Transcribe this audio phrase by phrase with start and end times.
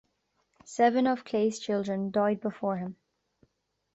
[0.65, 2.95] Seven of Clay's children died before him.